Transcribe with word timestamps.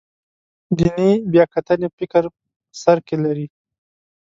دیني 0.77 1.11
بیاکتنې 1.31 1.87
فکر 1.97 2.23
په 2.35 2.41
سر 2.81 2.97
کې 3.07 3.15
لري. 3.23 3.47